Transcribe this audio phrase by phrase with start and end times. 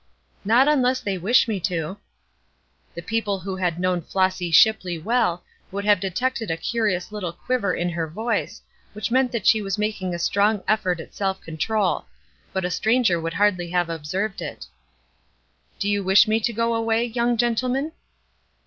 [0.43, 1.95] "Not unless they wish me to."
[2.95, 7.75] The people who had known Flossy Shipley well would have detected a curious little quiver
[7.75, 12.07] in her voice, which meant that she was making a strong effort at self control;
[12.51, 14.65] but a stranger would hardly have observed it.
[15.77, 17.91] "Do you wish me to go away, young gentlemen?"